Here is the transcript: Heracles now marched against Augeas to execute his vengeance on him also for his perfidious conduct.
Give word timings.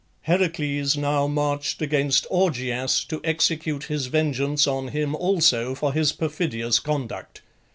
Heracles 0.21 0.97
now 0.97 1.27
marched 1.27 1.79
against 1.79 2.25
Augeas 2.31 3.05
to 3.07 3.21
execute 3.23 3.83
his 3.83 4.07
vengeance 4.07 4.65
on 4.65 4.87
him 4.87 5.13
also 5.15 5.75
for 5.75 5.93
his 5.93 6.11
perfidious 6.11 6.79
conduct. 6.79 7.43